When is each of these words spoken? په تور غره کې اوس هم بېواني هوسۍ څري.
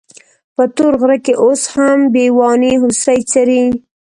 په 0.55 0.63
تور 0.75 0.93
غره 1.01 1.17
کې 1.25 1.33
اوس 1.43 1.61
هم 1.73 1.99
بېواني 2.13 2.73
هوسۍ 2.81 3.19
څري. 3.31 3.63